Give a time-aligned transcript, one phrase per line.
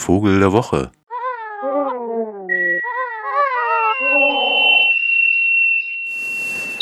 [0.00, 0.90] Vogel der Woche.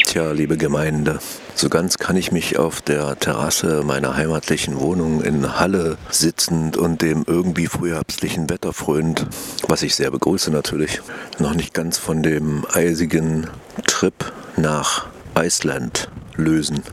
[0.04, 1.18] Tja, liebe Gemeinde,
[1.56, 7.02] so ganz kann ich mich auf der Terrasse meiner heimatlichen Wohnung in Halle sitzend und
[7.02, 9.26] dem irgendwie frühherbstlichen Wetter frönt,
[9.66, 11.00] was ich sehr begrüße natürlich,
[11.40, 13.48] noch nicht ganz von dem eisigen
[13.88, 15.06] Trip nach
[15.36, 16.84] Iceland lösen.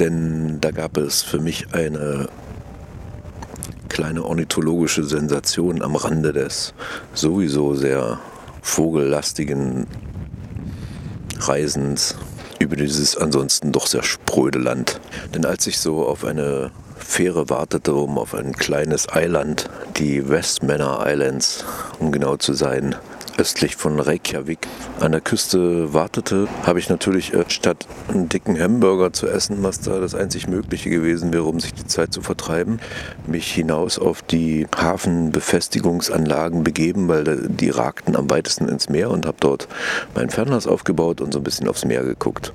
[0.00, 2.28] Denn da gab es für mich eine
[3.92, 6.72] kleine ornithologische Sensation am Rande des
[7.12, 8.18] sowieso sehr
[8.62, 9.86] vogellastigen
[11.38, 12.16] Reisens
[12.58, 14.98] über dieses ansonsten doch sehr spröde Land.
[15.34, 19.68] Denn als ich so auf eine Fähre wartete, um auf ein kleines Eiland,
[19.98, 21.64] die Westmanor Islands,
[21.98, 22.94] um genau zu sein,
[23.42, 24.68] östlich von Reykjavik
[25.00, 29.80] an der Küste wartete, habe ich natürlich äh, statt einen dicken Hamburger zu essen, was
[29.80, 32.78] da das einzig Mögliche gewesen wäre, um sich die Zeit zu vertreiben,
[33.26, 39.38] mich hinaus auf die Hafenbefestigungsanlagen begeben, weil die ragten am weitesten ins Meer und habe
[39.40, 39.66] dort
[40.14, 42.52] mein Fernglas aufgebaut und so ein bisschen aufs Meer geguckt.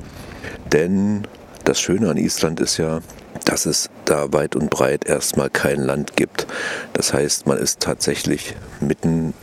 [0.71, 1.27] Denn
[1.65, 3.01] das Schöne an Island ist ja,
[3.43, 6.47] dass es da weit und breit erstmal kein Land gibt.
[6.93, 9.33] Das heißt, man ist tatsächlich mitten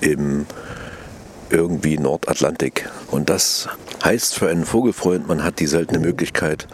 [0.00, 0.46] im
[1.50, 2.88] irgendwie Nordatlantik.
[3.10, 3.68] Und das
[4.02, 6.66] heißt für einen Vogelfreund, man hat die seltene Möglichkeit,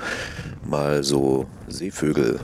[0.65, 2.41] mal so Seevögel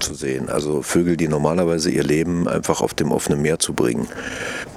[0.00, 0.48] zu sehen.
[0.48, 4.08] Also Vögel, die normalerweise ihr Leben einfach auf dem offenen Meer zu bringen.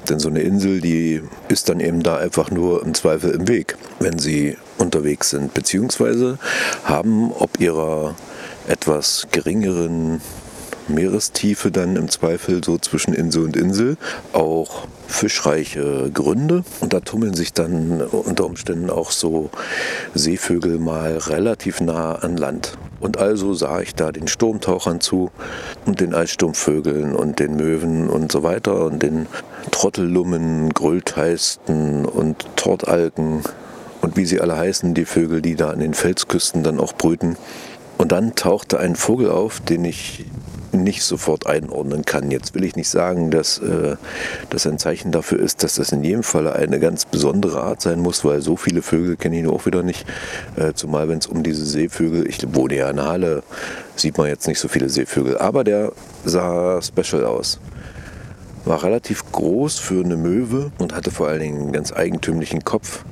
[0.10, 3.78] Denn so eine Insel, die ist dann eben da einfach nur im Zweifel im Weg,
[4.00, 5.54] wenn sie unterwegs sind.
[5.54, 6.40] Beziehungsweise
[6.84, 8.16] haben ob ihrer
[8.68, 10.22] etwas geringeren
[10.94, 13.98] Meerestiefe dann im Zweifel so zwischen Insel und Insel
[14.34, 19.50] auch fischreiche Gründe und da tummeln sich dann unter Umständen auch so
[20.14, 22.78] Seevögel mal relativ nah an Land.
[23.00, 25.32] Und also sah ich da den Sturmtauchern zu
[25.86, 29.26] und den Eissturmvögeln und den Möwen und so weiter und den
[29.72, 33.42] Trottellummen, Grüllteisten und Tortalken
[34.02, 37.38] und wie sie alle heißen, die Vögel, die da an den Felsküsten dann auch brüten.
[37.98, 40.26] Und dann tauchte ein Vogel auf, den ich
[40.74, 42.32] nicht sofort einordnen kann.
[42.32, 43.96] Jetzt will ich nicht sagen, dass äh,
[44.50, 48.00] das ein Zeichen dafür ist, dass das in jedem Fall eine ganz besondere Art sein
[48.00, 50.06] muss, weil so viele Vögel kenne ich auch wieder nicht.
[50.56, 53.44] Äh, zumal wenn es um diese Seevögel, ich wohne ja in Halle,
[53.96, 55.38] sieht man jetzt nicht so viele Seevögel.
[55.38, 55.92] Aber der
[56.26, 57.60] sah special aus.
[58.66, 63.04] War relativ groß für eine Möwe und hatte vor allen Dingen einen ganz eigentümlichen Kopf,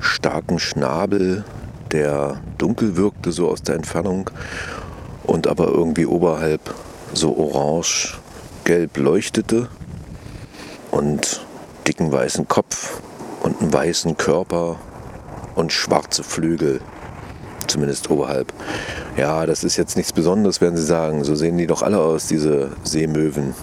[0.00, 1.44] starken Schnabel,
[1.92, 4.30] der dunkel wirkte so aus der Entfernung
[5.24, 6.74] und aber irgendwie oberhalb
[7.12, 9.68] so orange-gelb leuchtete
[10.90, 11.44] und
[11.86, 13.00] dicken weißen Kopf
[13.42, 14.76] und einen weißen Körper
[15.54, 16.80] und schwarze Flügel,
[17.66, 18.52] zumindest oberhalb.
[19.16, 21.24] Ja, das ist jetzt nichts Besonderes, werden Sie sagen.
[21.24, 23.54] So sehen die doch alle aus, diese Seemöwen.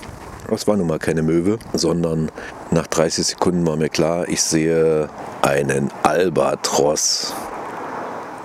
[0.49, 2.31] Das war nun mal keine Möwe, sondern
[2.71, 5.09] nach 30 Sekunden war mir klar, ich sehe
[5.41, 7.33] einen Albatros.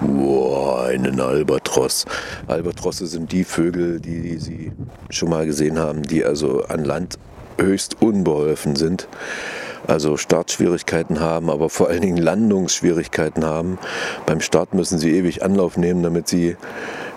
[0.05, 2.07] Wow, einen Albatros.
[2.49, 4.73] Albatrosse sind die Vögel, die Sie
[5.11, 7.19] schon mal gesehen haben, die also an Land
[7.59, 9.07] höchst unbeholfen sind.
[9.87, 13.79] Also Startschwierigkeiten haben, aber vor allen Dingen Landungsschwierigkeiten haben.
[14.27, 16.57] Beim Start müssen sie ewig Anlauf nehmen, damit sie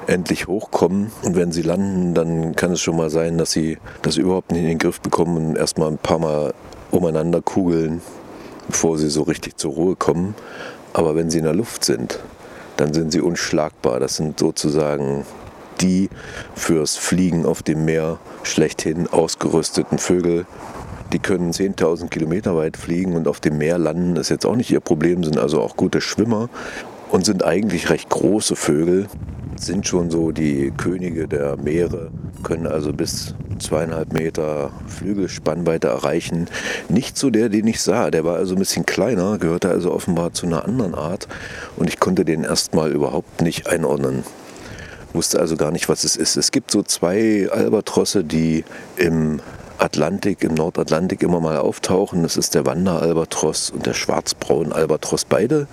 [0.07, 1.12] endlich hochkommen.
[1.24, 4.62] Und wenn sie landen, dann kann es schon mal sein, dass sie das überhaupt nicht
[4.62, 6.53] in den Griff bekommen und erstmal ein paar Mal
[6.91, 8.01] umeinander kugeln,
[8.68, 10.35] bevor sie so richtig zur Ruhe kommen.
[10.94, 12.19] Aber wenn sie in der Luft sind,
[12.78, 14.00] dann sind sie unschlagbar.
[14.00, 15.25] Das sind sozusagen
[15.81, 16.09] die
[16.56, 20.46] fürs Fliegen auf dem Meer schlechthin ausgerüsteten Vögel.
[21.13, 24.72] Die können 10.000 Kilometer weit fliegen und auf dem Meer landen, ist jetzt auch nicht
[24.72, 26.50] ihr Problem, sind also auch gute Schwimmer
[27.12, 29.07] und sind eigentlich recht große Vögel,
[29.56, 32.12] sind schon so die Könige der Meere,
[32.44, 36.48] können also bis zweieinhalb Meter Flügelspannweite erreichen.
[36.90, 40.34] Nicht so der, den ich sah, der war also ein bisschen kleiner, gehörte also offenbar
[40.34, 41.28] zu einer anderen Art
[41.78, 44.24] und ich konnte den erstmal überhaupt nicht einordnen.
[45.14, 46.36] Wusste also gar nicht, was es ist.
[46.36, 48.66] Es gibt so zwei Albatrosse, die
[48.98, 49.40] im
[49.77, 52.24] Atlantik, im Nordatlantik immer mal auftauchen.
[52.24, 55.25] Das ist der Wanderalbatross und der Schwarzbraun-Albatross.
[55.25, 55.68] Beide,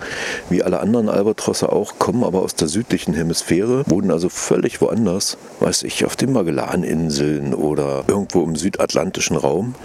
[0.49, 5.37] wie alle anderen Albatrosse auch, kommen aber aus der südlichen Hemisphäre, wohnen also völlig woanders,
[5.59, 9.75] weiß ich, auf den Magellaninseln oder irgendwo im südatlantischen Raum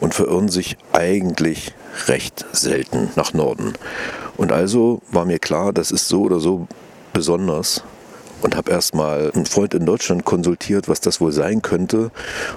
[0.00, 1.72] und verirren sich eigentlich
[2.08, 3.74] recht selten nach Norden.
[4.36, 6.66] Und also war mir klar, das ist so oder so
[7.12, 7.84] besonders
[8.42, 12.10] und habe erstmal einen Freund in Deutschland konsultiert, was das wohl sein könnte.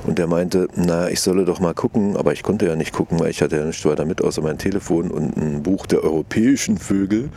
[0.05, 3.19] Und der meinte, na, ich solle doch mal gucken, aber ich konnte ja nicht gucken,
[3.19, 6.77] weil ich hatte ja nichts weiter mit, außer mein Telefon und ein Buch der europäischen
[6.77, 7.29] Vögel.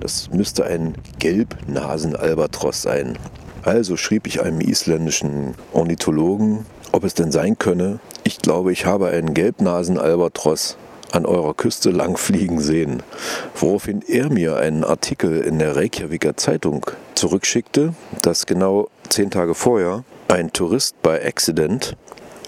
[0.00, 3.18] Das müsste ein Gelbnasenalbatros sein.
[3.62, 9.08] Also schrieb ich einem isländischen Ornithologen, ob es denn sein könne, ich glaube, ich habe
[9.08, 10.76] einen Gelbnasen-Albatros
[11.12, 13.02] an eurer Küste langfliegen sehen.
[13.54, 20.04] Woraufhin er mir einen Artikel in der Reykjaviker Zeitung zurückschickte, dass genau zehn Tage vorher
[20.28, 21.96] ein Tourist bei Accident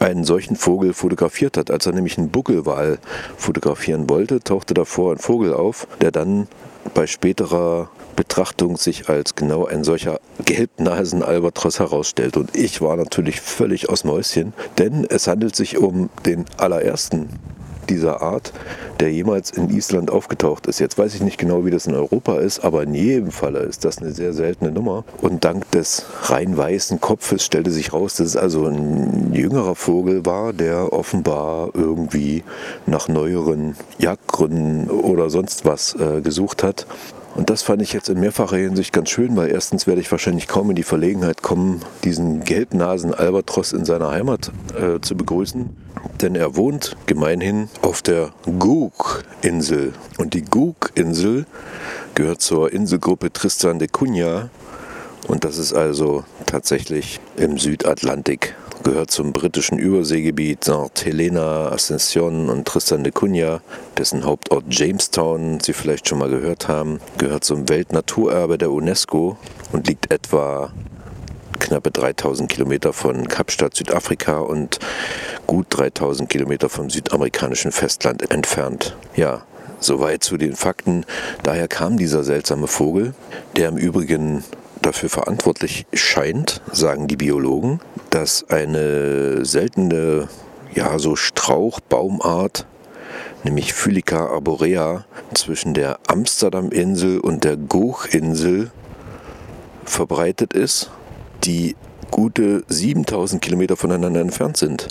[0.01, 1.71] einen solchen Vogel fotografiert hat.
[1.71, 2.99] Als er nämlich einen Buckelwal
[3.37, 6.49] fotografieren wollte, tauchte davor ein Vogel auf, der dann
[6.93, 12.37] bei späterer Betrachtung sich als genau ein solcher Gelbnasen-Albatros herausstellt.
[12.37, 17.29] Und ich war natürlich völlig aus Mäuschen, denn es handelt sich um den allerersten
[17.85, 18.53] dieser Art,
[19.01, 20.79] der jemals in Island aufgetaucht ist.
[20.79, 23.85] Jetzt weiß ich nicht genau, wie das in Europa ist, aber in jedem Falle ist
[23.85, 25.05] das eine sehr seltene Nummer.
[25.21, 30.25] Und dank des rein weißen Kopfes stellte sich raus, dass es also ein jüngerer Vogel
[30.27, 32.45] war, der offenbar irgendwie
[32.87, 36.87] nach neueren Jagdgründen oder sonst was äh, gesucht hat.
[37.35, 40.47] Und das fand ich jetzt in mehrfacher Hinsicht ganz schön, weil erstens werde ich wahrscheinlich
[40.47, 45.71] kaum in die Verlegenheit kommen, diesen gelbnasen Albatros in seiner Heimat äh, zu begrüßen.
[46.21, 49.95] Denn er wohnt gemeinhin auf der Gug-Insel.
[50.17, 51.47] Und die Gug-Insel
[52.15, 54.51] gehört zur Inselgruppe Tristan de Cunha.
[55.27, 58.55] Und das ist also tatsächlich im Südatlantik
[58.85, 61.05] gehört zum britischen Überseegebiet St.
[61.05, 63.63] Helena, Ascension und Tristan de Cunha,
[63.99, 69.37] dessen Hauptort Jamestown Sie vielleicht schon mal gehört haben, gehört zum Weltnaturerbe der UNESCO
[69.73, 70.71] und liegt etwa
[71.59, 74.79] knappe 3000 Kilometer von Kapstadt, Südafrika und
[75.47, 78.97] gut 3000 Kilometer vom südamerikanischen Festland entfernt.
[79.17, 79.43] Ja,
[79.81, 81.07] soweit zu den Fakten.
[81.43, 83.15] Daher kam dieser seltsame Vogel,
[83.57, 84.45] der im Übrigen
[84.82, 87.81] dafür verantwortlich scheint, sagen die Biologen,
[88.11, 90.29] dass eine seltene,
[90.75, 92.67] ja, so Strauchbaumart,
[93.44, 95.05] nämlich Phylica arborea,
[95.35, 98.71] zwischen der Amsterdam-Insel und der Goch-Insel
[99.85, 100.91] verbreitet ist,
[101.44, 101.77] die
[102.11, 104.88] gute 7000 Kilometer voneinander entfernt sind.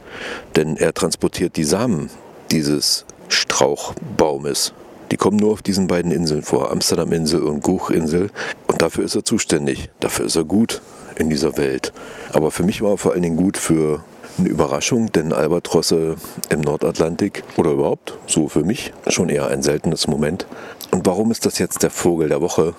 [0.55, 2.09] Denn er transportiert die Samen
[2.51, 4.73] dieses Strauchbaumes.
[5.13, 8.31] Die kommen nur auf diesen beiden Inseln vor, Amsterdam-Insel und Guch-Insel.
[8.65, 9.91] Und dafür ist er zuständig.
[9.99, 10.81] Dafür ist er gut
[11.17, 11.93] in dieser Welt.
[12.31, 14.03] Aber für mich war er vor allen Dingen gut für
[14.39, 16.15] eine Überraschung, denn Albatrosse
[16.49, 20.47] im Nordatlantik oder überhaupt, so für mich, schon eher ein seltenes Moment.
[20.89, 22.73] Und warum ist das jetzt der Vogel der Woche?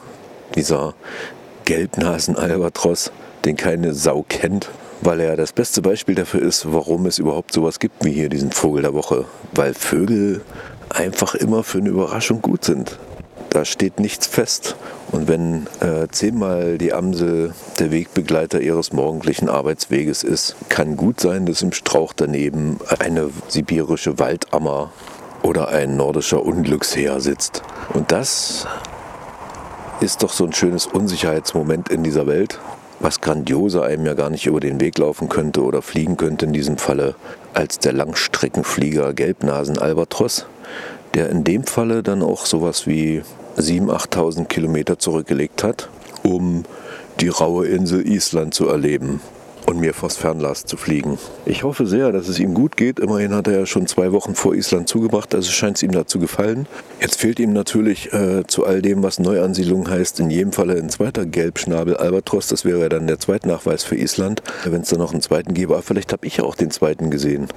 [0.57, 0.95] Dieser
[1.67, 3.13] Gelbnasen-Albatros,
[3.45, 4.71] den keine Sau kennt,
[5.01, 8.53] weil er das beste Beispiel dafür ist, warum es überhaupt sowas gibt wie hier diesen
[8.53, 9.25] Vogel der Woche.
[9.53, 10.43] Weil Vögel
[10.89, 12.99] einfach immer für eine Überraschung gut sind.
[13.51, 14.77] Da steht nichts fest.
[15.13, 21.47] Und wenn äh, zehnmal die Amsel der Wegbegleiter ihres morgendlichen Arbeitsweges ist, kann gut sein,
[21.47, 24.91] dass im Strauch daneben eine sibirische Waldammer
[25.43, 27.63] oder ein nordischer Unglücksheer sitzt.
[27.93, 28.67] Und das
[30.01, 32.59] ist doch so ein schönes Unsicherheitsmoment in dieser Welt,
[33.01, 36.53] was grandioser einem ja gar nicht über den Weg laufen könnte oder fliegen könnte in
[36.53, 37.15] diesem Falle
[37.53, 40.47] als der Langstreckenflieger Gelbnasen Albatros
[41.15, 43.23] der in dem Falle dann auch sowas wie
[43.57, 45.89] 7.000, 8.000 Kilometer zurückgelegt hat,
[46.23, 46.65] um
[47.21, 49.21] die raue Insel Island zu erleben
[49.67, 51.19] und mir vors Fernlas zu fliegen.
[51.47, 52.99] Ich hoffe sehr, dass es ihm gut geht.
[52.99, 56.07] Immerhin hat er ja schon zwei Wochen vor Island zugebracht, also scheint es ihm da
[56.07, 56.67] zu gefallen.
[57.01, 60.91] Jetzt fehlt ihm natürlich äh, zu all dem, was Neuansiedlung heißt, in jedem Falle ein
[60.91, 62.49] zweiter Gelbschnabel Albatros.
[62.49, 65.81] Das wäre dann der Zweitnachweis für Island, wenn es da noch einen zweiten gäbe.
[65.83, 67.49] Vielleicht habe ich ja auch den zweiten gesehen.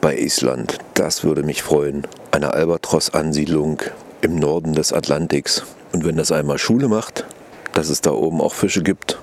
[0.00, 0.78] bei Island.
[0.94, 2.06] Das würde mich freuen.
[2.30, 3.82] Eine Albatros-Ansiedlung
[4.20, 5.64] im Norden des Atlantiks.
[5.92, 7.26] Und wenn das einmal Schule macht,
[7.74, 9.18] dass es da oben auch Fische gibt,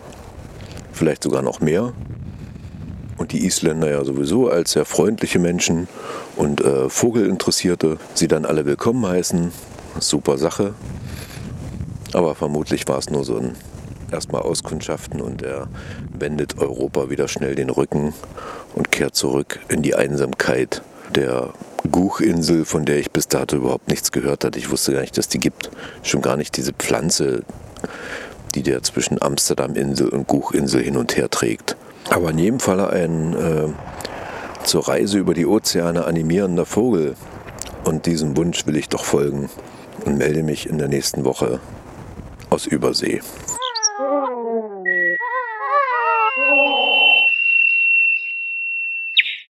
[0.91, 1.94] vielleicht sogar noch mehr.
[3.21, 5.87] Und die Isländer ja sowieso als sehr freundliche Menschen
[6.37, 9.51] und äh, Vogelinteressierte sie dann alle willkommen heißen.
[9.99, 10.73] Super Sache.
[12.13, 13.55] Aber vermutlich war es nur so ein
[14.11, 15.67] erstmal Auskundschaften und er
[16.17, 18.15] wendet Europa wieder schnell den Rücken
[18.73, 20.81] und kehrt zurück in die Einsamkeit
[21.13, 21.53] der
[21.91, 24.57] Guchinsel, von der ich bis dato überhaupt nichts gehört hatte.
[24.57, 25.69] Ich wusste gar nicht, dass die gibt.
[26.01, 27.43] Schon gar nicht diese Pflanze,
[28.55, 31.75] die der zwischen Amsterdam-Insel und Guchinsel hin und her trägt.
[32.10, 33.67] Aber in jedem Falle ein äh,
[34.65, 37.15] zur Reise über die Ozeane animierender Vogel.
[37.84, 39.50] Und diesem Wunsch will ich doch folgen
[40.05, 41.60] und melde mich in der nächsten Woche
[42.50, 43.22] aus Übersee.